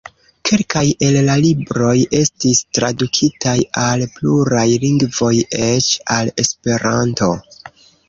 Kelkaj 0.49 0.85
el 1.07 1.17
la 1.27 1.35
libroj 1.43 1.91
estis 2.21 2.63
tradukitaj 2.79 3.55
al 3.85 4.09
pluraj 4.17 4.67
lingvoj, 4.87 5.33
eĉ 5.71 5.93
al 6.19 6.37
Esperanto. 6.47 7.35